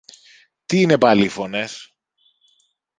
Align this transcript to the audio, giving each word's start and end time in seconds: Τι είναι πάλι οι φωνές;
Τι 0.65 0.81
είναι 0.81 0.97
πάλι 0.97 1.23
οι 1.25 1.29
φωνές; 1.29 1.93